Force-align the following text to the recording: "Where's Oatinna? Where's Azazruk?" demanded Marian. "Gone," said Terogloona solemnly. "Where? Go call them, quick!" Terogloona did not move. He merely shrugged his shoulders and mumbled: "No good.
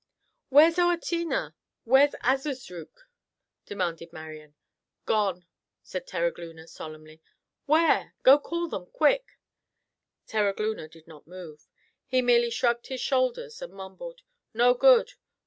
"Where's 0.49 0.77
Oatinna? 0.77 1.53
Where's 1.83 2.13
Azazruk?" 2.23 3.05
demanded 3.67 4.11
Marian. 4.11 4.55
"Gone," 5.05 5.45
said 5.83 6.07
Terogloona 6.07 6.67
solemnly. 6.67 7.21
"Where? 7.67 8.15
Go 8.23 8.39
call 8.39 8.67
them, 8.67 8.87
quick!" 8.87 9.37
Terogloona 10.25 10.87
did 10.89 11.05
not 11.07 11.27
move. 11.27 11.67
He 12.07 12.23
merely 12.23 12.49
shrugged 12.49 12.87
his 12.87 12.99
shoulders 12.99 13.61
and 13.61 13.73
mumbled: 13.73 14.23
"No 14.55 14.73
good. 14.73 15.13